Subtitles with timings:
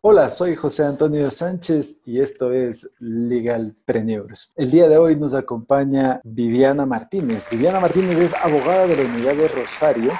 [0.00, 4.52] Hola, soy José Antonio Sánchez y esto es Legal Preneurs.
[4.54, 7.50] El día de hoy nos acompaña Viviana Martínez.
[7.50, 10.12] Viviana Martínez es abogada de la Unidad de Rosario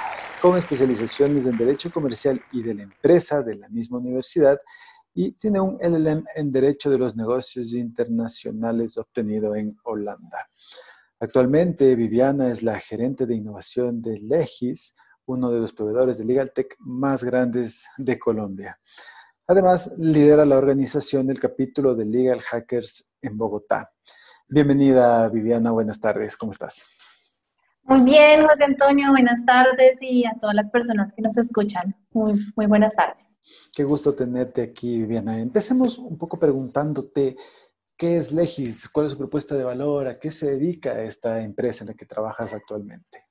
[0.43, 4.59] con especializaciones en Derecho Comercial y de la Empresa de la misma universidad
[5.14, 10.50] y tiene un LLM en Derecho de los Negocios Internacionales obtenido en Holanda.
[11.21, 16.50] Actualmente, Viviana es la gerente de innovación de Legis, uno de los proveedores de Legal
[16.53, 18.76] Tech más grandes de Colombia.
[19.50, 23.90] Además, lidera la organización del capítulo de Legal Hackers en Bogotá.
[24.46, 25.71] Bienvenida, Viviana.
[25.71, 26.36] Buenas tardes.
[26.36, 27.46] ¿Cómo estás?
[27.84, 29.08] Muy bien, José Antonio.
[29.08, 31.96] Buenas tardes y a todas las personas que nos escuchan.
[32.12, 33.38] Muy, muy buenas tardes.
[33.74, 35.38] Qué gusto tenerte aquí, Viviana.
[35.38, 37.34] Empecemos un poco preguntándote
[37.96, 41.84] qué es Legis, cuál es su propuesta de valor, a qué se dedica esta empresa
[41.84, 43.28] en la que trabajas actualmente.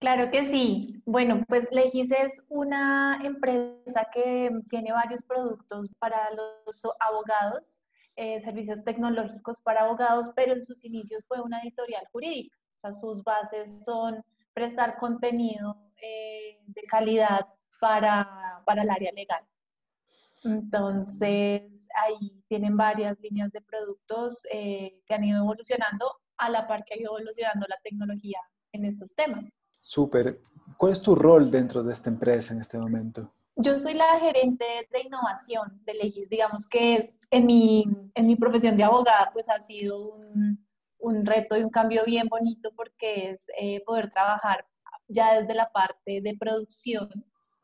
[0.00, 1.02] Claro que sí.
[1.04, 7.80] Bueno, pues Legis es una empresa que tiene varios productos para los abogados,
[8.16, 12.56] eh, servicios tecnológicos para abogados, pero en sus inicios fue una editorial jurídica.
[12.78, 17.46] O sea, sus bases son prestar contenido eh, de calidad
[17.78, 19.44] para, para el área legal.
[20.44, 26.84] Entonces, ahí tienen varias líneas de productos eh, que han ido evolucionando a la par
[26.86, 28.38] que ha ido evolucionando la tecnología
[28.72, 29.58] en estos temas.
[29.80, 30.40] Súper.
[30.76, 33.32] ¿Cuál es tu rol dentro de esta empresa en este momento?
[33.56, 36.28] Yo soy la gerente de innovación de Legis.
[36.28, 40.64] Digamos que en mi, en mi profesión de abogada pues ha sido un,
[41.00, 44.66] un reto y un cambio bien bonito porque es eh, poder trabajar
[45.08, 47.08] ya desde la parte de producción,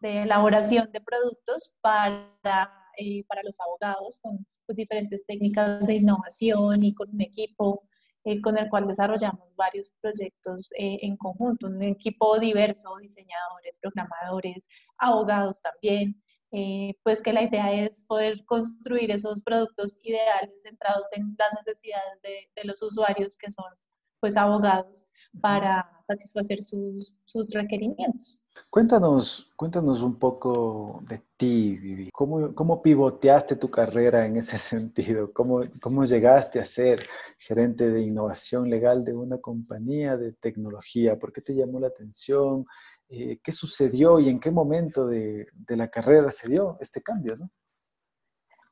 [0.00, 6.82] de elaboración de productos para, eh, para los abogados con pues, diferentes técnicas de innovación
[6.82, 7.84] y con un equipo
[8.26, 14.68] eh, con el cual desarrollamos varios proyectos eh, en conjunto, un equipo diverso, diseñadores, programadores,
[14.98, 21.36] abogados también, eh, pues que la idea es poder construir esos productos ideales centrados en
[21.38, 23.72] las necesidades de, de los usuarios que son
[24.18, 25.06] pues abogados
[25.40, 28.42] para satisfacer sus, sus, requerimientos.
[28.70, 32.10] Cuéntanos, cuéntanos un poco de ti, Vivi.
[32.12, 35.32] ¿Cómo, ¿Cómo, pivoteaste tu carrera en ese sentido?
[35.32, 37.02] ¿Cómo, ¿Cómo llegaste a ser
[37.38, 41.18] gerente de innovación legal de una compañía de tecnología?
[41.18, 42.64] ¿Por qué te llamó la atención?
[43.08, 47.36] Eh, ¿Qué sucedió y en qué momento de, de la carrera se dio este cambio?
[47.36, 47.50] ¿no?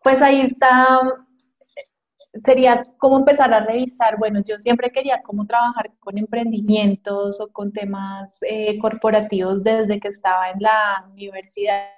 [0.03, 1.01] Pues ahí está
[2.43, 7.72] sería como empezar a revisar, bueno, yo siempre quería cómo trabajar con emprendimientos o con
[7.72, 11.89] temas eh, corporativos desde que estaba en la universidad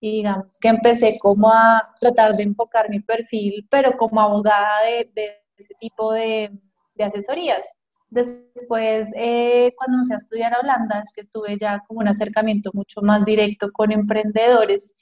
[0.00, 5.38] y digamos que empecé como a tratar de enfocar mi perfil, pero como abogada de,
[5.56, 6.50] ese tipo de,
[6.98, 7.76] asesorías.
[8.10, 12.70] Después, eh, cuando fui a estudiar a Holanda, es que tuve ya como un acercamiento
[12.74, 14.94] mucho más directo con emprendedores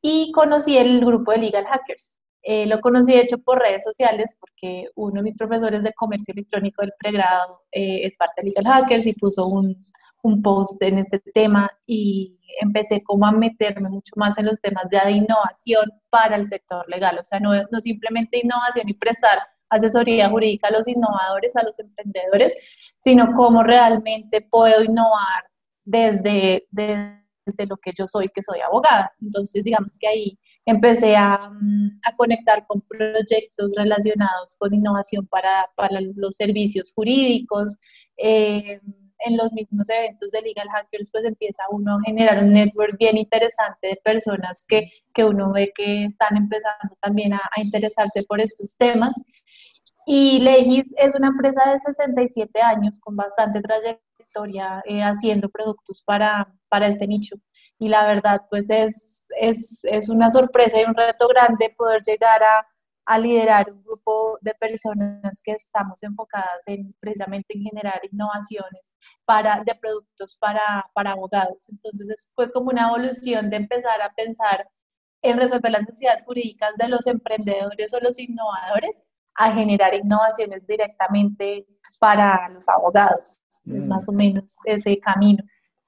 [0.00, 2.14] y conocí el grupo de Legal Hackers.
[2.46, 6.32] Eh, lo conocí de hecho por redes sociales porque uno de mis profesores de comercio
[6.32, 9.74] electrónico del pregrado eh, es parte de Legal Hackers y puso un,
[10.22, 14.84] un, post en este tema y empecé como a meterme mucho más en los temas
[14.92, 19.38] ya de innovación para el sector legal, o sea, no, no simplemente innovación y prestar
[19.70, 22.54] asesoría jurídica a los innovadores, a los emprendedores,
[22.98, 25.48] sino cómo realmente puedo innovar
[25.84, 29.12] desde, desde lo que yo soy, que soy abogada.
[29.20, 35.70] Entonces, digamos que ahí empecé a, mm, a, conectar con proyectos relacionados con innovación para,
[35.76, 37.76] para los servicios jurídicos.
[38.16, 38.80] Eh,
[39.26, 43.16] en los mismos eventos de Legal Hackers, pues empieza uno a generar un network bien
[43.16, 48.40] interesante de personas que, que uno ve que están empezando también a, a interesarse por
[48.40, 49.14] estos temas.
[50.06, 56.52] Y Legis es una empresa de 67 años con bastante trayectoria eh, haciendo productos para,
[56.68, 57.36] para este nicho
[57.84, 62.42] y la verdad pues es, es, es, una sorpresa y un reto grande poder llegar
[62.42, 62.66] a,
[63.04, 68.96] a, liderar un grupo de personas que estamos enfocadas en precisamente en generar innovaciones
[69.26, 71.68] para, de productos para, para abogados.
[71.68, 74.66] Entonces fue como una evolución de empezar a pensar
[75.20, 79.02] en resolver las necesidades jurídicas de los emprendedores o los innovadores
[79.34, 81.66] a generar innovaciones directamente
[82.00, 83.42] para los abogados.
[83.64, 83.88] Mm.
[83.88, 85.44] Más o menos ese camino.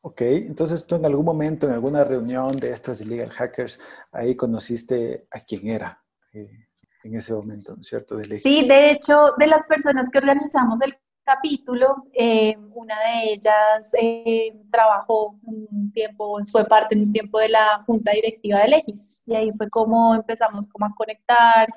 [0.08, 3.80] Ok, entonces tú en algún momento, en alguna reunión de estas de Legal Hackers,
[4.12, 6.00] ahí conociste a quién era
[6.32, 6.68] eh,
[7.02, 8.16] en ese momento, ¿no es cierto?
[8.16, 13.92] De sí, de hecho, de las personas que organizamos el capítulo, eh, una de ellas
[14.00, 19.20] eh, trabajó un tiempo, fue parte en un tiempo de la junta directiva de Legis
[19.26, 21.68] y ahí fue como empezamos como a conectar,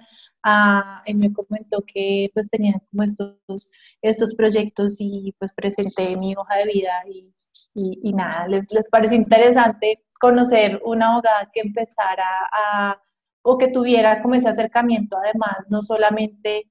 [0.44, 6.36] a, él me comentó que pues tenía como estos, estos proyectos y pues presenté mi
[6.36, 7.34] hoja de vida y
[7.74, 13.02] y, nada, les, les parece interesante conocer una abogada que empezara a,
[13.42, 16.70] o que tuviera como ese acercamiento además, no solamente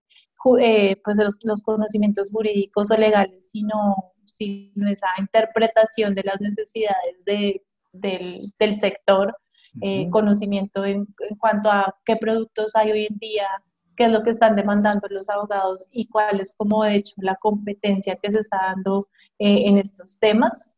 [0.60, 7.62] eh, pues los, conocimientos jurídicos o legales, sino, sino esa interpretación de las necesidades de,
[7.92, 9.36] del, del, sector,
[9.82, 13.48] eh, conocimiento en, en, cuanto a qué productos hay hoy en día,
[13.98, 17.34] qué es lo que están demandando los abogados y cuál es como de hecho la
[17.34, 19.08] competencia que se está dando
[19.40, 20.72] eh, en estos temas.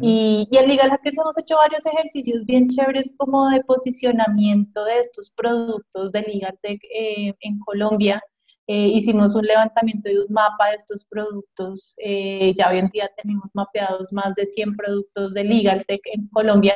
[0.00, 4.98] y, y, en Legal Hackers hemos hecho varios ejercicios bien chéveres como de posicionamiento de
[4.98, 8.20] estos productos de Legal Tech eh, en Colombia.
[8.66, 11.96] Eh, hicimos un levantamiento de un mapa de estos productos.
[12.56, 16.74] ya hoy en día tenemos mapeados más de 100 productos de Legal Tech en Colombia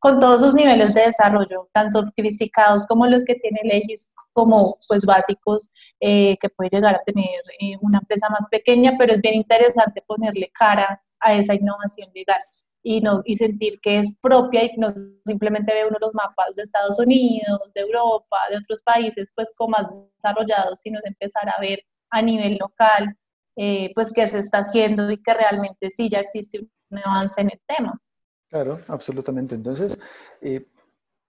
[0.00, 5.04] con todos sus niveles de desarrollo, tan sofisticados como los que tiene leyes, como pues
[5.04, 5.70] básicos
[6.00, 7.28] eh, que puede llegar a tener
[7.60, 12.40] eh, una empresa más pequeña, pero es bien interesante ponerle cara a esa innovación legal
[12.82, 14.94] y, no, y sentir que es propia y no
[15.26, 19.70] simplemente ve uno los mapas de Estados Unidos, de Europa, de otros países pues como
[19.70, 19.86] más
[20.16, 21.80] desarrollados, sino de empezar a ver
[22.10, 23.16] a nivel local
[23.56, 27.50] eh, pues qué se está haciendo y que realmente sí ya existe un avance en
[27.52, 28.00] el tema.
[28.48, 29.54] Claro, absolutamente.
[29.54, 30.00] Entonces,
[30.40, 30.66] eh,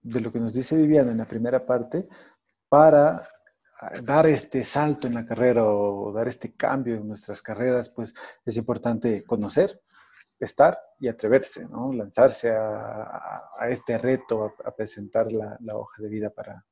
[0.00, 2.08] de lo que nos dice Viviana en la primera parte,
[2.68, 3.28] para
[4.02, 8.14] dar este salto en la carrera o dar este cambio en nuestras carreras, pues
[8.44, 9.80] es importante conocer,
[10.44, 11.92] estar y atreverse, ¿no?
[11.92, 16.64] Lanzarse a, este reto, a, presentar la, hoja de vida para,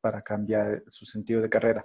[0.00, 1.84] para cambiar su sentido de carrera.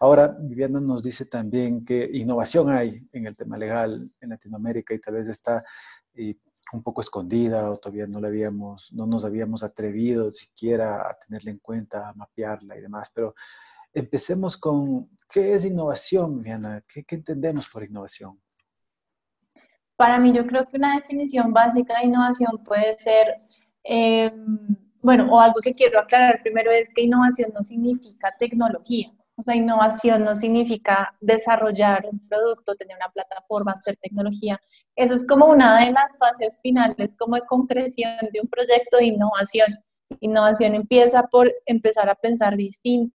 [0.00, 5.00] Ahora, Viviana nos dice también que innovación hay en el tema legal en Latinoamérica y
[5.00, 5.64] tal vez está
[6.14, 6.36] eh,
[6.72, 11.50] un poco escondida o todavía no, la habíamos, no nos habíamos atrevido siquiera a tenerla
[11.50, 13.10] en cuenta, a mapearla y demás.
[13.14, 13.34] Pero
[13.92, 16.84] empecemos con, ¿qué es innovación, Viana?
[16.86, 18.40] ¿Qué, entendemos por innovación?
[19.96, 23.40] Para mí yo creo que una definición básica de innovación puede ser,
[23.84, 24.32] eh,
[25.02, 29.10] bueno, o algo que quiero aclarar primero es que innovación no significa tecnología.
[29.38, 34.58] O sea, innovación no significa desarrollar un producto, tener una plataforma, hacer tecnología.
[34.96, 39.06] Eso es como una de las fases finales, como de concreción de un proyecto de
[39.06, 39.68] innovación.
[40.20, 43.12] Innovación empieza por empezar a pensar distinto,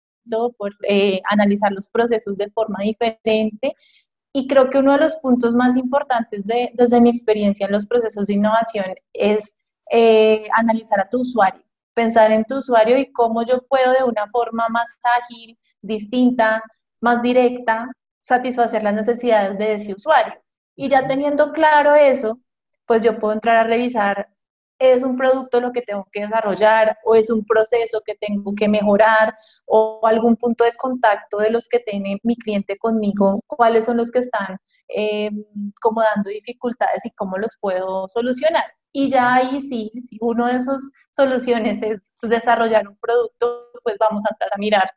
[0.60, 3.74] por eh, analizar los procesos de forma diferente.
[4.34, 7.86] Y creo que uno de los puntos más importantes de, desde mi experiencia en los
[7.86, 9.54] procesos de innovación es
[9.92, 11.62] eh, analizar a tu usuario
[11.94, 14.90] pensar en tu usuario y cómo yo puedo de una forma más
[15.22, 16.64] ágil, distinta,
[17.00, 17.90] más directa,
[18.22, 20.42] satisfacer las necesidades de ese usuario.
[20.76, 22.40] Y ya teniendo claro eso,
[22.86, 24.30] pues yo puedo entrar a revisar,
[24.82, 28.68] ¿es un producto lo que tengo que desarrollar o es un proceso que tengo que
[28.68, 29.36] mejorar
[29.66, 33.42] o algún punto de contacto de los que tiene mi cliente conmigo?
[33.48, 34.58] ¿Cuáles son los que están
[34.90, 35.30] eh,
[35.80, 38.66] como dando dificultades y cómo los puedo solucionar?
[38.92, 40.82] Y ya ahí sí, si uno de esas
[41.12, 44.92] soluciones es desarrollar un producto, pues vamos a entrar a mirar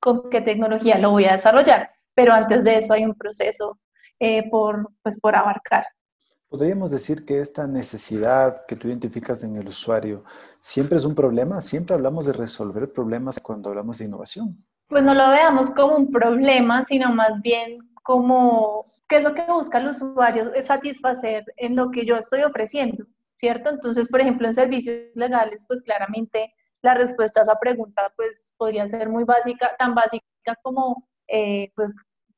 [0.00, 1.90] con qué tecnología lo voy a desarrollar.
[2.14, 3.78] Pero antes de eso hay un proceso
[4.20, 5.84] eh, por, pues, por abarcar.
[6.48, 10.24] ¿Podríamos decir que esta necesidad que tú identificas en el usuario
[10.60, 11.60] siempre es un problema?
[11.60, 14.64] ¿Siempre hablamos de resolver problemas cuando hablamos de innovación?
[14.88, 19.44] Pues no lo veamos como un problema, sino más bien como qué es lo que
[19.46, 23.04] busca el usuario, es satisfacer en lo que yo estoy ofreciendo.
[23.36, 23.70] ¿cierto?
[23.70, 28.86] Entonces, por ejemplo, en servicios legales, pues claramente la respuesta a esa pregunta pues podría
[28.86, 30.24] ser muy básica, tan básica
[30.62, 31.94] como eh, pues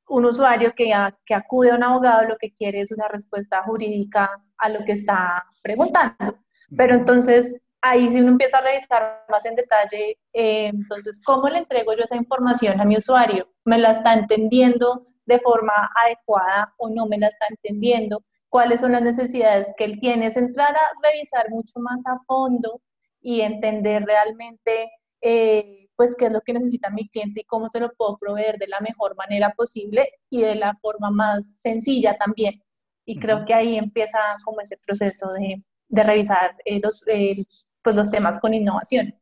[0.08, 0.92] un usuario que,
[1.24, 4.92] que acude a un abogado lo que quiere es una respuesta jurídica a lo que
[4.92, 6.38] está preguntando.
[6.76, 11.58] Pero entonces ahí si uno empieza a revisar más en detalle, eh, entonces, ¿cómo le
[11.58, 13.48] entrego yo esa información a mi usuario?
[13.64, 18.22] ¿Me la está entendiendo de forma adecuada o no me la está entendiendo?
[18.48, 22.80] cuáles son las necesidades que él tiene, es entrar a revisar mucho más a fondo
[23.20, 27.80] y entender realmente eh, pues qué es lo que necesita mi cliente y cómo se
[27.80, 32.62] lo puedo proveer de la mejor manera posible y de la forma más sencilla también.
[33.04, 37.44] Y creo que ahí empieza como ese proceso de, de revisar eh, los, eh,
[37.82, 39.12] pues los temas con innovación.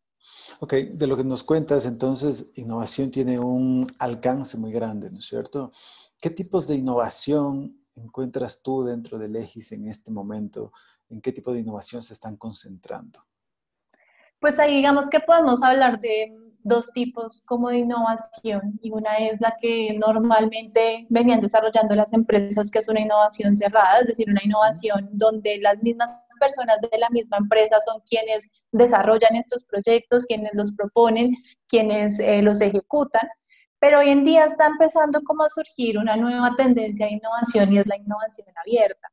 [0.61, 5.25] Ok, de lo que nos cuentas, entonces, innovación tiene un alcance muy grande, ¿no es
[5.25, 5.73] cierto?
[6.21, 10.73] ¿Qué tipos de innovación encuentras tú dentro del EGIS en este momento?
[11.09, 13.25] ¿En qué tipo de innovación se están concentrando?
[14.38, 16.30] Pues ahí digamos que podemos hablar de
[16.66, 22.70] dos tipos como de innovación y una es la que normalmente venían desarrollando las empresas,
[22.70, 27.08] que es una innovación cerrada, es decir, una innovación donde las mismas personas de la
[27.11, 31.37] misma empresa son quienes desarrollan estos proyectos, quienes los proponen,
[31.68, 33.28] quienes eh, los ejecutan.
[33.78, 37.78] Pero hoy en día está empezando como a surgir una nueva tendencia de innovación y
[37.78, 39.08] es la innovación abierta.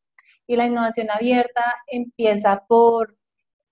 [0.47, 3.15] Y la innovación abierta empieza por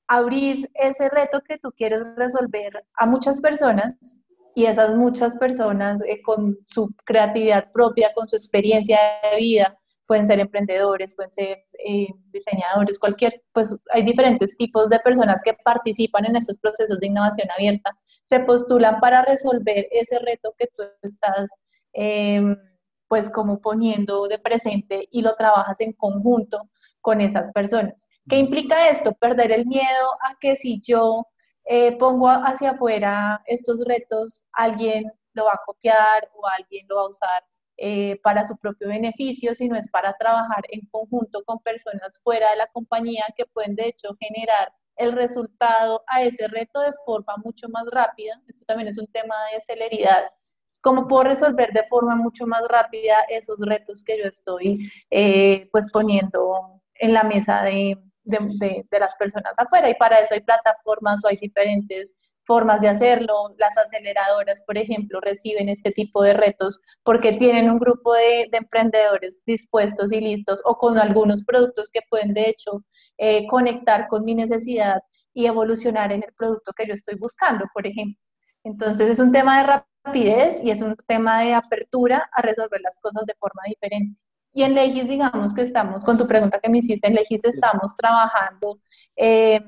[0.08, 4.24] abrir ese reto que tú quieres resolver a muchas personas
[4.56, 9.00] y esas muchas personas eh, con su creatividad propia, con su experiencia
[9.32, 9.78] de vida,
[10.12, 15.54] pueden ser emprendedores, pueden ser eh, diseñadores, cualquier, pues hay diferentes tipos de personas que
[15.54, 20.84] participan en estos procesos de innovación abierta, se postulan para resolver ese reto que tú
[21.02, 21.50] estás
[21.94, 22.58] em,
[23.08, 26.70] pues como poniendo de presente y lo trabajas en conjunto
[27.02, 28.08] con esas personas.
[28.30, 29.14] ¿Qué implica esto?
[29.14, 31.28] Perder el miedo a que si yo
[31.66, 37.02] eh, pongo hacia afuera estos retos, alguien lo va a copiar o alguien lo va
[37.04, 37.44] a usar
[37.78, 42.58] eh, para su propio beneficio, sino es para trabajar en conjunto con personas fuera de
[42.58, 47.70] la compañía que pueden de hecho generar el resultado a ese reto de forma mucho
[47.70, 48.40] más rápida.
[48.48, 50.26] Esto también es un tema de celeridad.
[50.82, 55.92] ¿Cómo puedo resolver de forma mucho más rápida esos retos que yo estoy eh, pues
[55.92, 59.90] poniendo en la mesa de, de, de, las personas afuera?
[59.90, 62.16] Y para eso hay plataformas o hay diferentes
[62.46, 63.54] formas de hacerlo.
[63.58, 69.42] Las aceleradoras, por ejemplo, reciben este tipo de retos porque tienen un grupo de, emprendedores
[69.46, 72.84] dispuestos y listos o con algunos productos que pueden, de hecho,
[73.18, 75.02] eh, conectar con mi necesidad
[75.34, 78.20] y evolucionar en el producto que yo estoy buscando, por ejemplo.
[78.64, 83.00] Entonces es un tema de rapidez y es un tema de apertura a resolver las
[83.00, 84.20] cosas de forma diferente.
[84.54, 87.96] Y en Legis, digamos que estamos, con tu pregunta que me hiciste, en Legis estamos
[87.96, 88.80] trabajando
[89.16, 89.62] eh,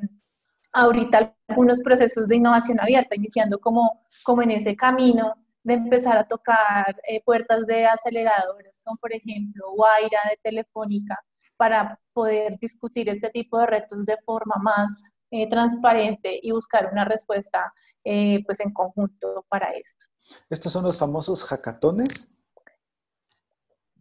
[0.73, 6.27] ahorita algunos procesos de innovación abierta, iniciando como, como en ese camino de empezar a
[6.27, 11.17] tocar eh, puertas de aceleradores, como por ejemplo Guaira de Telefónica,
[11.55, 17.05] para poder discutir este tipo de retos de forma más eh, transparente y buscar una
[17.05, 17.73] respuesta
[18.03, 20.05] eh, pues en conjunto para esto.
[20.49, 22.29] ¿Estos son los famosos hackatones?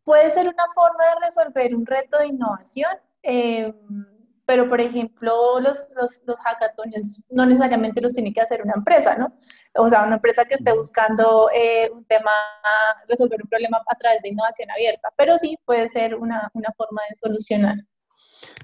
[0.04, 2.90] Puede ser una forma de resolver un reto de innovación
[4.52, 9.16] pero por ejemplo, los, los, los hackathons no necesariamente los tiene que hacer una empresa,
[9.16, 9.32] ¿no?
[9.75, 12.30] O sea, una empresa que esté buscando eh, un tema,
[13.09, 17.00] resolver un problema a través de innovación abierta, pero sí puede ser una, una forma
[17.09, 17.76] de solucionar.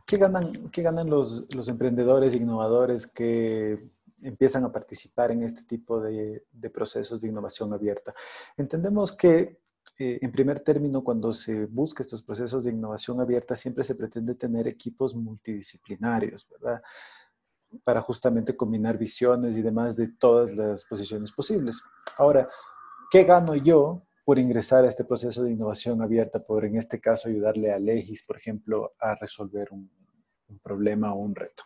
[0.07, 3.78] ¿Qué ganan, qué ganan los, los emprendedores, innovadores que
[4.23, 8.12] empiezan a participar en este tipo de, de procesos de innovación abierta?
[8.57, 9.61] Entendemos que
[9.99, 14.35] eh, en primer término, cuando se busca estos procesos de innovación abierta, siempre se pretende
[14.37, 16.81] tener equipos multidisciplinarios, ¿verdad?
[17.83, 21.83] Para justamente combinar visiones y demás de todas las posiciones posibles.
[22.17, 22.49] Ahora,
[23.11, 27.28] ¿qué gano yo por ingresar a este proceso de innovación abierta, por en este caso
[27.28, 29.90] ayudarle a Legis, por ejemplo, a resolver un,
[30.49, 31.64] un problema o un reto?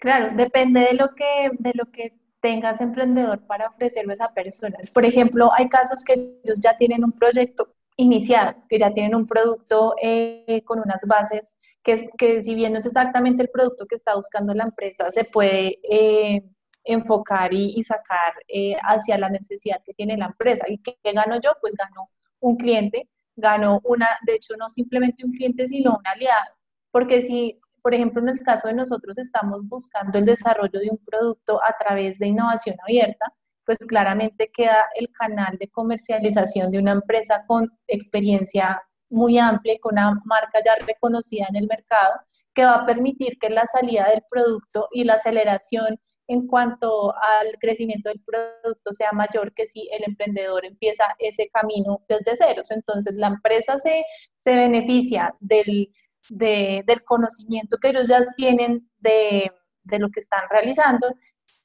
[0.00, 4.90] Claro, depende de lo que, de lo que tengas emprendedor para ofrecerlo a personas.
[4.90, 9.26] Por ejemplo, hay casos que ellos ya tienen un proyecto iniciado, que ya tienen un
[9.26, 13.94] producto eh, con unas bases, que, que si bien no es exactamente el producto que
[13.94, 16.42] está buscando la empresa, se puede eh,
[16.84, 20.64] enfocar y, sacar eh, hacia la necesidad que tiene la empresa.
[20.68, 21.52] ¿Y qué, qué gano yo?
[21.60, 26.56] Pues gano un cliente, gano una, de hecho no simplemente un cliente, sino un aliado.
[26.90, 30.98] Porque si por ejemplo, en el caso de nosotros estamos buscando el desarrollo de un
[30.98, 33.32] producto a través de innovación abierta,
[33.66, 39.94] pues claramente queda el canal de comercialización de una empresa con experiencia muy amplia, con
[39.94, 42.14] una marca ya reconocida en el mercado,
[42.54, 45.98] que va a permitir que la salida del producto y la aceleración
[46.28, 52.02] en cuanto al crecimiento del producto sea mayor que si el emprendedor empieza ese camino
[52.08, 52.70] desde ceros.
[52.70, 54.04] Entonces, la empresa se,
[54.38, 55.88] se beneficia del,
[56.28, 59.50] del conocimiento que ellos ya tienen de,
[59.98, 61.14] lo que están realizando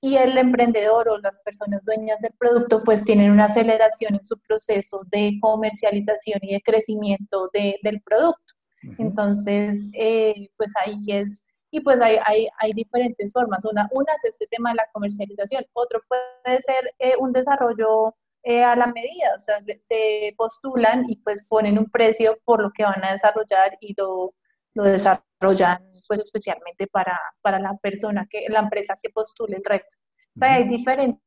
[0.02, 4.40] y el emprendedor o las personas dueñas del producto pues tienen una aceleración en su
[4.40, 8.54] proceso de comercialización y de crecimiento del producto.
[9.00, 13.66] Entonces, eh, pues ahí es, y pues hay, hay, hay, diferentes formas.
[13.66, 18.64] Una, una es este tema de la comercialización, otro puede ser eh, un desarrollo eh,
[18.64, 22.84] a la medida, o sea, se postulan y pues ponen un precio por lo que
[22.84, 24.34] van a desarrollar y lo,
[24.78, 29.98] lo desarrollan pues especialmente para, para la persona, que la empresa que postule el reto.
[30.36, 31.20] O sea, hay diferentes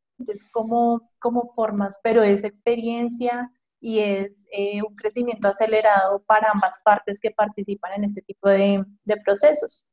[0.52, 7.18] como, como formas, pero es experiencia y es eh, un crecimiento acelerado para ambas partes
[7.20, 9.84] que participan en este tipo de, de procesos.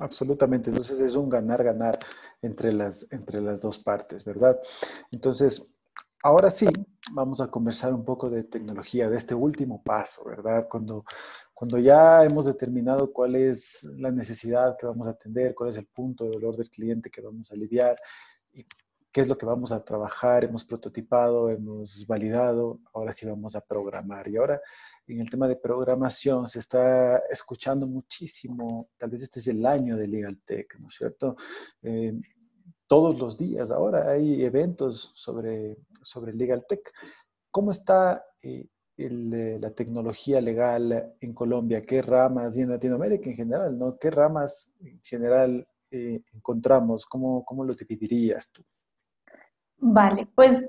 [0.00, 1.98] Absolutamente, entonces es un ganar-ganar
[2.42, 4.60] entre las, entre las dos partes, ¿verdad?
[5.10, 5.74] Entonces,
[6.22, 6.66] ahora sí,
[7.12, 10.66] vamos a conversar un poco de tecnología, de este último paso, ¿verdad?
[10.68, 11.04] Cuando,
[11.54, 15.86] cuando ya hemos determinado cuál es la necesidad que vamos a atender, cuál es el
[15.86, 17.98] punto de dolor del cliente que vamos a aliviar
[18.52, 18.66] y
[19.10, 23.60] qué es lo que vamos a trabajar, hemos prototipado, hemos validado, ahora sí vamos a
[23.60, 24.28] programar.
[24.28, 24.60] Y ahora
[25.06, 29.96] en el tema de programación se está escuchando muchísimo, tal vez este es el año
[29.96, 31.36] de Legal Tech, ¿no es cierto?
[31.82, 32.12] Eh,
[32.88, 36.80] todos los días ahora hay eventos sobre, sobre Legal Tech.
[37.50, 38.66] ¿Cómo está eh,
[38.96, 41.82] eh, la tecnología legal en Colombia?
[41.82, 43.78] ¿Qué ramas y en Latinoamérica en general?
[43.78, 43.96] ¿no?
[43.98, 47.06] ¿Qué ramas en general encontramos?
[47.06, 48.62] ¿Cómo, ¿Cómo lo dividirías tú?
[49.78, 50.68] Vale, pues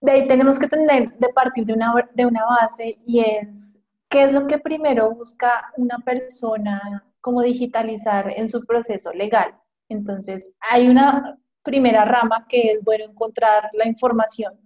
[0.00, 3.78] de ahí tenemos que tener de partir de una, de una base y es
[4.08, 9.54] qué es lo que primero busca una persona como digitalizar en su proceso legal.
[9.90, 14.58] Entonces, hay una primera rama que es bueno encontrar la información.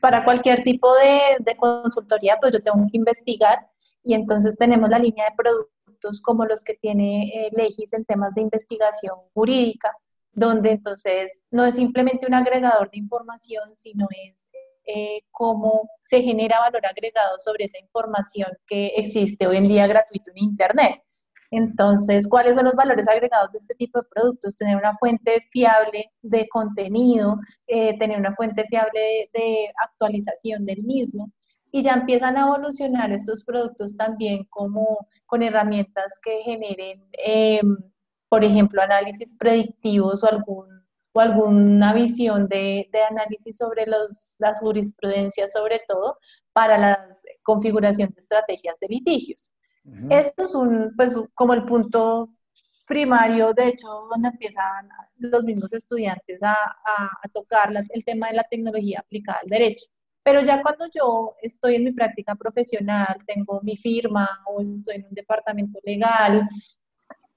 [0.00, 3.66] Para cualquier tipo de, consultoría, pues yo tengo que investigar
[4.04, 8.34] y entonces tenemos la línea de productos como los que tiene eh, Legis en temas
[8.34, 9.96] de investigación jurídica,
[10.32, 14.50] donde entonces no es simplemente un agregador de información, sino es
[14.84, 20.30] eh, cómo se genera valor agregado sobre esa información que existe hoy en día gratuito
[20.32, 21.02] en Internet.
[21.50, 24.56] Entonces, ¿cuáles son los valores agregados de este tipo de productos?
[24.56, 31.30] Tener una fuente fiable de contenido, eh, tener una fuente fiable de, actualización del mismo.
[31.70, 37.76] Y ya empiezan a evolucionar estos productos también como con herramientas que generen em,
[38.34, 40.66] por ejemplo, análisis predictivos o, algún,
[41.12, 46.18] o alguna visión de, análisis sobre los, las jurisprudencias, sobre todo
[46.52, 47.06] para la
[47.44, 49.53] configuración de estrategias de litigios.
[50.10, 52.30] Esto es un, pues, como el punto
[52.86, 54.88] primario, de hecho, donde empiezan
[55.18, 59.86] los mismos estudiantes a, a, a tocar el tema de la tecnología aplicada al derecho.
[60.22, 65.06] Pero ya cuando yo estoy en mi práctica profesional, tengo mi firma o estoy en
[65.06, 66.48] un departamento legal,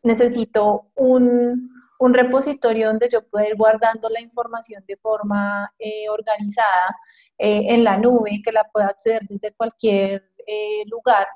[0.03, 6.95] necesito un, repositorio donde yo pueda ir guardando la información de forma eh, organizada
[7.37, 11.27] eh, en la nube, que la pueda acceder desde cualquier eh, lugar.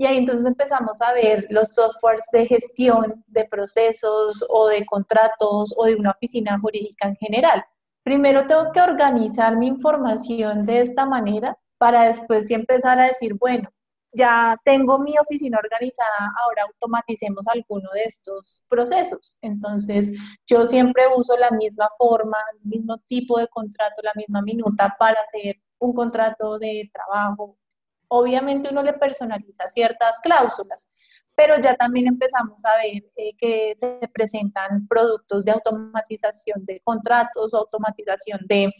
[0.00, 5.74] Y ahí entonces empezamos a ver los softwares de gestión de procesos o de contratos
[5.76, 7.62] o de una oficina jurídica en general.
[8.02, 13.68] Primero tengo que organizar mi información de esta manera para después empezar a decir, bueno,
[14.10, 19.36] ya tengo mi oficina organizada, ahora automaticemos alguno de estos procesos.
[19.42, 20.14] Entonces,
[20.46, 25.20] yo siempre uso la misma forma, el mismo tipo de contrato, la misma minuta para
[25.20, 27.59] hacer un contrato de trabajo.
[28.12, 30.90] Obviamente uno le personaliza ciertas cláusulas,
[31.36, 37.54] pero ya también empezamos a ver eh, que se presentan productos de automatización de contratos
[37.54, 38.72] automatización de,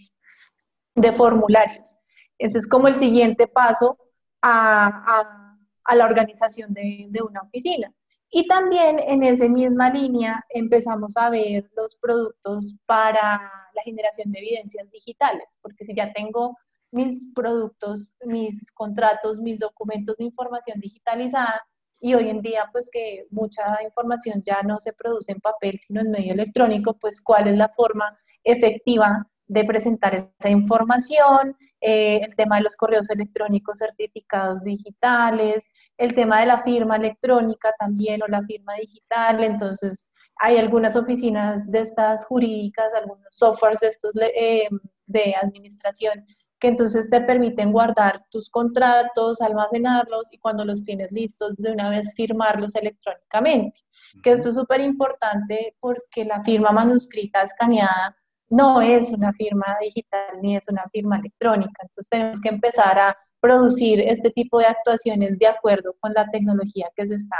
[0.95, 1.97] de formularios.
[2.39, 3.99] Ese es como el siguiente paso
[4.43, 5.57] a,
[5.95, 7.93] la organización de, una oficina.
[8.31, 13.41] Y también en esa misma línea empezamos a ver los productos para
[13.75, 16.57] la generación de evidencias digitales, porque si ya tengo
[16.93, 21.63] mis productos, mis contratos, mis documentos, mi información digitalizada,
[22.01, 26.01] y hoy en día pues que mucha información ya no se produce en papel, sino
[26.01, 32.35] en medio electrónico, pues cuál es la forma efectiva de presentar esa información, eh, el
[32.37, 38.29] tema de los correos electrónicos certificados digitales, el tema de la firma electrónica también o
[38.29, 39.43] la firma digital.
[39.43, 44.69] Entonces, hay algunas oficinas de estas jurídicas, algunos softwares de estos eh,
[45.07, 46.25] de administración
[46.61, 51.89] que entonces te permiten guardar tus contratos, almacenarlos y cuando los tienes listos de una
[51.89, 53.81] vez firmarlos electrónicamente.
[54.23, 58.15] Que esto es súper importante porque la firma manuscrita escaneada
[58.51, 61.81] no es una firma digital ni es una firma electrónica.
[61.83, 66.91] Entonces tenemos que empezar a producir este tipo de actuaciones de acuerdo con la tecnología
[66.95, 67.39] que se está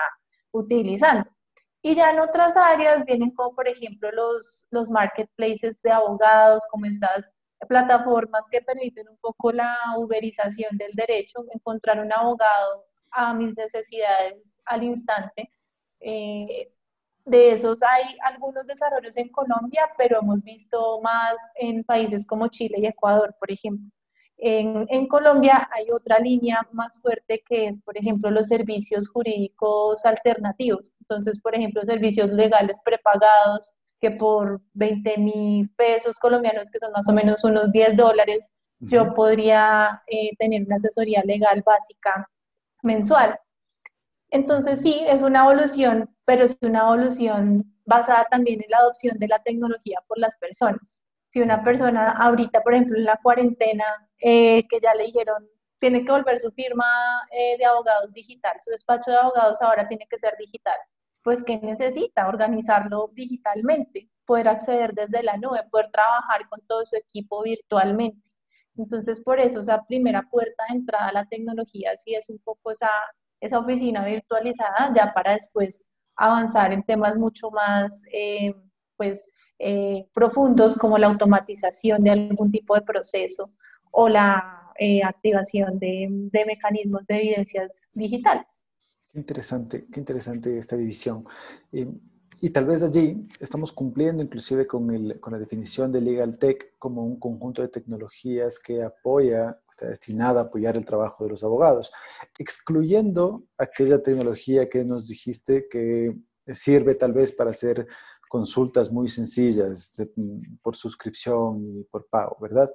[0.53, 1.29] utilizando.
[1.83, 6.87] Y ya en otras áreas vienen como por ejemplo los, los marketplaces de abogados, como
[6.87, 7.31] estas
[7.69, 14.63] plataformas que permiten un poco la uberización del derecho, encontrar un abogado a mis necesidades
[14.65, 15.51] al instante.
[16.01, 16.73] Eh,
[17.25, 22.79] de esos hay algunos desarrollos en Colombia, pero hemos visto más en países como Chile
[22.81, 23.91] y Ecuador, por ejemplo.
[24.43, 30.91] En, Colombia hay otra línea más fuerte que es, por ejemplo, los servicios jurídicos alternativos.
[31.01, 37.09] Entonces, por ejemplo, servicios legales prepagados que por 20 mil pesos colombianos, que son más
[37.09, 42.29] o menos unos 10 dólares, yo podría eh, tener una asesoría legal básica
[42.83, 43.39] mensual.
[44.31, 49.29] Entonces sí, es una evolución, pero es una evolución basada también en la adopción de
[49.29, 51.01] la tecnología por las personas.
[51.29, 53.85] Si una persona ahorita, por ejemplo, en la cuarentena,
[54.19, 55.47] eh, que ya le dijeron,
[55.79, 56.87] tiene que volver su firma
[57.33, 60.77] eh, de abogados digital, su despacho de abogados ahora tiene que ser digital,
[61.23, 62.29] pues ¿qué necesita?
[62.29, 68.21] Organizarlo digitalmente, poder acceder desde la nube, poder trabajar con todo su equipo virtualmente.
[68.77, 72.71] Entonces, por eso esa primera puerta de entrada a la tecnología sí es un poco
[72.71, 72.91] esa,
[73.41, 78.55] esa oficina virtualizada, ya para después avanzar en temas mucho más eh,
[78.97, 79.29] pues,
[79.59, 83.51] eh, profundos como la automatización de algún tipo de proceso
[83.93, 88.65] o la eh, activación de, de, mecanismos de evidencias digitales.
[89.13, 91.25] Qué interesante, qué interesante esta división.
[92.43, 97.19] Y tal vez allí estamos cumpliendo inclusive con, la definición de Legal Tech como un
[97.19, 101.93] conjunto de tecnologías que apoya, está destinada a apoyar el trabajo de los abogados,
[102.39, 107.87] excluyendo aquella tecnología que nos dijiste que sirve tal vez para hacer
[108.29, 109.95] consultas muy sencillas
[110.63, 112.71] por suscripción y por pago, ¿verdad?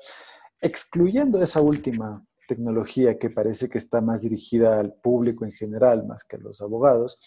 [0.62, 6.24] Excluyendo esa última tecnología que parece que está más dirigida al público en general más
[6.24, 7.20] que a los abogados,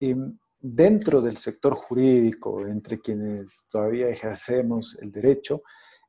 [0.00, 5.62] em, dentro del sector jurídico, entre quienes todavía ejercemos el derecho,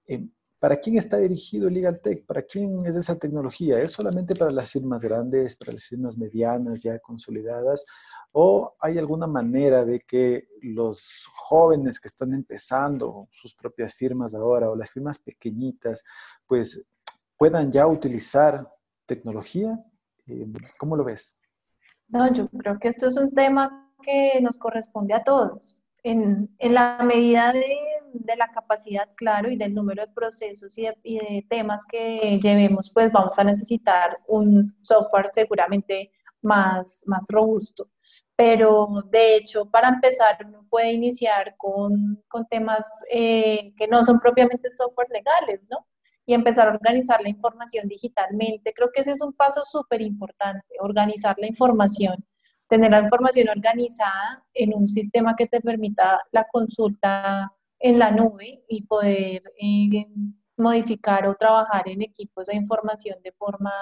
[0.07, 0.25] eh,
[0.59, 2.25] ¿para quién está dirigido Legal Tech?
[2.25, 3.79] ¿Para quién es esa tecnología?
[3.81, 7.85] ¿Es solamente para las firmas grandes, para las firmas medianas ya consolidadas?
[8.31, 14.69] ¿O hay alguna manera de que los jóvenes que están empezando sus propias firmas ahora
[14.69, 16.03] o las firmas pequeñitas,
[16.45, 16.85] pues
[17.39, 18.69] puedan ya utilizar
[19.05, 19.79] tecnología?
[20.27, 20.45] Eh,
[20.77, 21.41] ¿Cómo lo ves?
[22.09, 25.81] No, yo creo que esto es un tema que nos corresponde a todos.
[26.03, 27.77] En, en la medida de,
[28.13, 33.11] de, la capacidad, claro, y del número de procesos y de, temas que llevemos, pues
[33.11, 37.89] vamos a necesitar un software seguramente más, más robusto.
[38.35, 44.19] Pero de hecho, para empezar, uno puede iniciar con, con temas eh, que no son
[44.19, 45.85] propiamente software legales, ¿no?
[46.29, 48.71] Y empezar a organizar la información digitalmente.
[48.73, 52.23] Creo que ese es un paso súper importante, organizar la información
[52.69, 58.63] tener la información organizada en un sistema que te permita la consulta en la nube
[58.69, 60.05] y poder eh,
[60.55, 63.73] modificar o trabajar en equipos de información de forma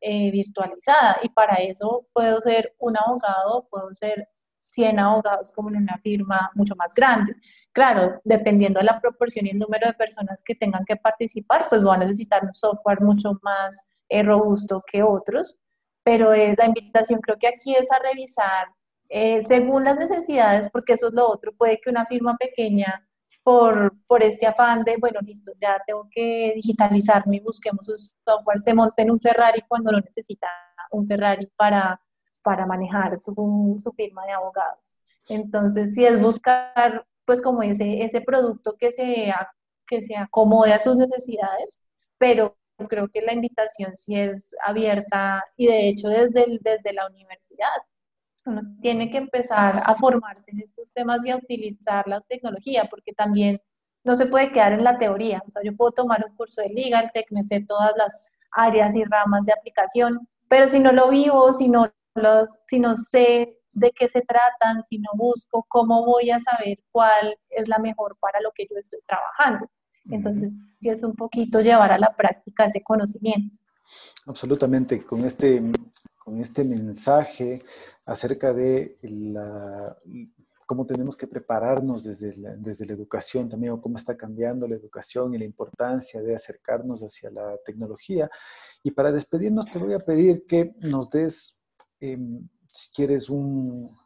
[0.00, 1.18] eh, virtualizada.
[1.22, 6.50] Y para eso puedo ser un abogado, puedo ser 100 abogados como en una firma
[6.54, 7.34] mucho más grande.
[7.72, 11.82] Claro, dependiendo de la proporción y el número de personas que tengan que participar, pues
[11.82, 15.58] van a necesitar un software mucho más eh, robusto que otros
[16.02, 18.68] pero es, la invitación creo que aquí es a revisar
[19.08, 23.06] eh, según las necesidades, porque eso es lo otro, puede que una firma pequeña
[23.42, 28.72] por, por este afán de, bueno, listo, ya tengo que digitalizarme busquemos un software, se
[28.72, 30.48] monte en un Ferrari cuando no necesita
[30.92, 32.00] un Ferrari para,
[32.42, 34.96] para manejar su, su firma de abogados.
[35.28, 39.32] Entonces, si es buscar, pues como ese, ese producto que se,
[39.86, 41.80] que se acomode a sus necesidades,
[42.18, 42.56] pero
[42.88, 47.68] creo que la invitación sí es abierta y de hecho desde, desde la universidad.
[48.44, 53.12] Uno tiene que empezar a formarse en estos temas y a utilizar la tecnología, porque
[53.12, 53.60] también
[54.02, 55.42] no se puede quedar en la teoría.
[55.46, 58.96] O sea, yo puedo tomar un curso de Legal Tech, me sé todas las áreas
[58.96, 63.56] y ramas de aplicación, pero si no lo vivo, si no, los, si no sé
[63.72, 68.16] de qué se tratan, si no busco, ¿cómo voy a saber cuál es la mejor
[68.20, 69.70] para lo que yo estoy trabajando?
[70.10, 73.58] Entonces, sí es un poquito llevar a la práctica ese conocimiento.
[74.26, 75.62] Absolutamente, con este,
[76.18, 77.62] con este mensaje
[78.04, 79.96] acerca de la,
[80.66, 84.76] cómo tenemos que prepararnos desde la, desde la educación también, o cómo está cambiando la
[84.76, 88.30] educación y la importancia de acercarnos hacia la tecnología.
[88.82, 91.60] Y para despedirnos te voy a pedir que nos des,
[92.00, 93.96] em, si quieres, un,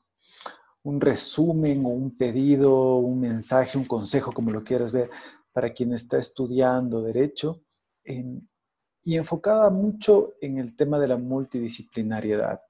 [0.83, 5.11] un resumen o un pedido, un mensaje, un consejo, como lo quieras ver,
[5.53, 7.63] para quien está estudiando derecho
[8.05, 12.61] y enfocada mucho en el tema de la multidisciplinariedad.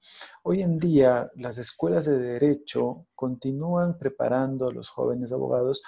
[0.43, 5.81] Hoy en día las escuelas de derecho continúan preparando a los jóvenes abogados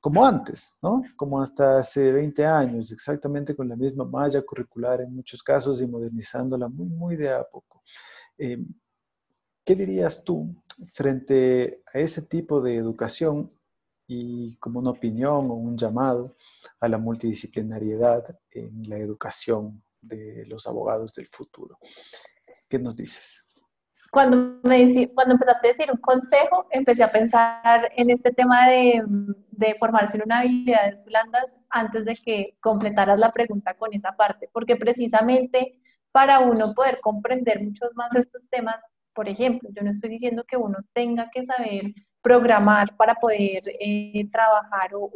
[0.00, 1.02] como antes, ¿no?
[1.14, 5.86] Como hasta hace 20 años, exactamente con la misma malla curricular en muchos casos y
[5.86, 7.82] modernizándola muy, muy de a poco.
[8.36, 8.58] Eh,
[9.64, 10.54] ¿Qué dirías tú
[10.92, 13.50] frente a ese tipo de educación
[14.06, 16.36] y como una opinión o un llamado
[16.80, 21.78] a la multidisciplinariedad en la educación de los abogados del futuro.
[22.68, 23.48] ¿Qué nos dices?
[24.10, 29.02] Cuando, me, cuando empezaste a decir un consejo, empecé a pensar en este tema de,
[29.52, 34.50] de formarse en una habilidades blandas antes de que completaras la pregunta con esa parte,
[34.52, 40.10] porque precisamente para uno poder comprender muchos más estos temas, por ejemplo, yo no estoy
[40.10, 45.10] diciendo que uno tenga que saber programar para poder eh, trabajar o,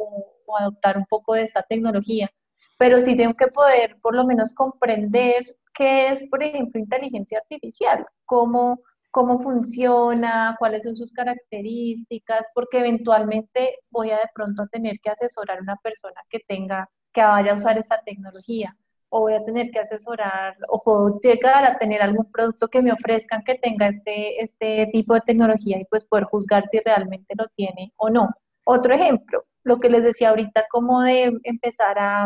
[0.59, 2.29] adoptar un poco de esta tecnología,
[2.77, 8.05] pero sí tengo que poder por lo menos comprender qué es, por ejemplo, inteligencia artificial,
[8.25, 8.81] cómo,
[9.11, 15.59] cómo funciona, cuáles son sus características, porque eventualmente voy a de pronto tener que asesorar
[15.59, 18.75] a una persona que tenga, que vaya a usar esta tecnología.
[19.09, 22.91] O voy a tener que asesorar o puedo llegar a tener algún producto que me
[22.91, 27.47] ofrezcan que tenga este, este tipo de tecnología y pues poder juzgar si realmente lo
[27.55, 28.29] tiene o no.
[28.65, 32.25] Otro ejemplo, lo que les decía ahorita, como de empezar a,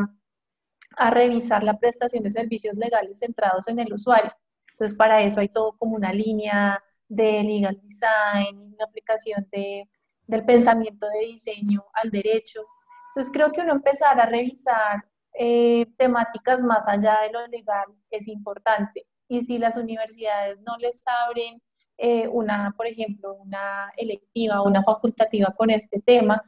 [0.98, 4.32] a revisar la prestación de servicios legales centrados en el usuario.
[4.72, 9.88] Entonces, para eso hay todo como una línea de legal design, una aplicación de,
[10.26, 12.62] del pensamiento de diseño al derecho.
[13.10, 18.28] Entonces, creo que uno empezar a revisar eh, temáticas más allá de lo legal es
[18.28, 19.06] importante.
[19.28, 21.62] Y si las universidades no les abren
[21.98, 26.44] eh, una, por ejemplo, una electiva una facultativa con este tema,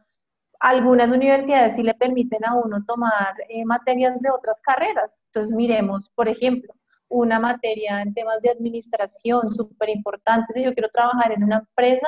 [0.59, 5.21] algunas universidades sí le permiten a uno tomar eh, materias de otras carreras.
[5.27, 6.73] Entonces, miremos, por ejemplo,
[7.09, 10.53] una materia en temas de administración súper importante.
[10.53, 12.07] Si yo quiero trabajar en una empresa,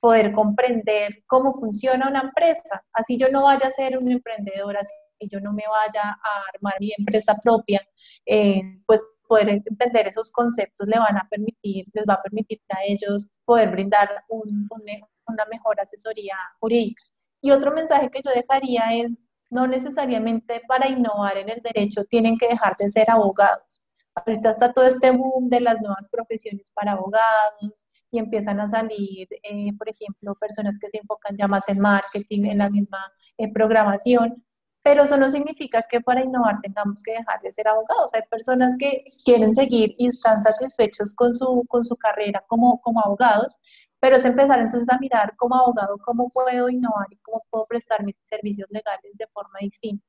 [0.00, 2.84] poder comprender cómo funciona una empresa.
[2.92, 6.74] Así yo no vaya a ser un emprendedor, así yo no me vaya a armar
[6.80, 7.80] mi empresa propia,
[8.26, 12.84] eh, pues poder entender esos conceptos le van a permitir, les va a permitir a
[12.84, 17.02] ellos poder brindar una mejor asesoría jurídica.
[17.40, 19.18] Y otro mensaje que yo dejaría es,
[19.50, 23.82] no necesariamente para innovar en el derecho tienen que dejar de ser abogados.
[24.14, 29.28] Ahorita está todo este boom de las nuevas profesiones para abogados y empiezan a salir,
[29.42, 33.52] eh, por ejemplo, personas que se enfocan ya más en marketing, en la misma eh,
[33.52, 34.42] programación,
[34.86, 38.14] pero eso no significa que para innovar tengamos que dejar de ser abogados.
[38.14, 43.00] Hay personas que quieren seguir y están satisfechos con su, con su carrera como, como
[43.00, 43.58] abogados,
[43.98, 48.04] pero es empezar entonces a mirar como abogado cómo puedo innovar y cómo puedo prestar
[48.04, 50.06] mis servicios legales de forma distinta.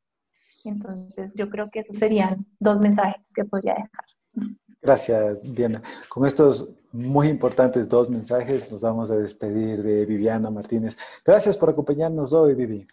[0.64, 4.52] Entonces, yo creo que esos serían dos mensajes que podría dejar.
[4.80, 5.82] Gracias, Viviana.
[6.08, 11.00] Con estos muy importantes dos mensajes nos vamos a despedir de Viviana Martínez.
[11.26, 12.88] Gracias por acompañarnos hoy, Vivi.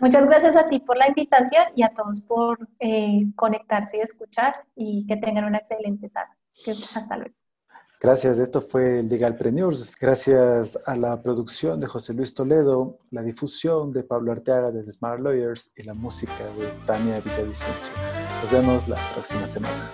[0.00, 4.64] Muchas gracias a ti por la invitación y a todos por eh, conectarse y escuchar
[4.74, 6.32] y que tengan una excelente tarde.
[6.94, 7.34] Hasta luego.
[8.00, 9.94] Gracias, esto fue Legal News.
[9.98, 14.92] Gracias a la producción de José Luis Toledo, la difusión de Pablo Arteaga de The
[14.92, 17.94] Smart Lawyers y la música de Tania Villavicencio.
[18.42, 19.90] Nos vemos la próxima semana.